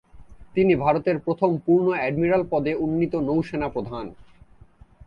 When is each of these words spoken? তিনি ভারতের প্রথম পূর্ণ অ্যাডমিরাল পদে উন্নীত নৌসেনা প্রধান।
তিনি 0.55 0.73
ভারতের 0.75 1.17
প্রথম 1.19 1.51
পূর্ণ 1.65 1.87
অ্যাডমিরাল 1.91 2.43
পদে 2.51 2.71
উন্নীত 2.75 3.13
নৌসেনা 3.27 3.67
প্রধান। 3.69 4.05